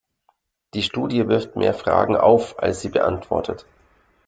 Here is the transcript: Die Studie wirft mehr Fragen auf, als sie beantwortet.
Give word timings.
Die 0.73 0.81
Studie 0.81 1.27
wirft 1.27 1.55
mehr 1.55 1.75
Fragen 1.75 2.15
auf, 2.15 2.57
als 2.57 2.81
sie 2.81 2.89
beantwortet. 2.89 3.67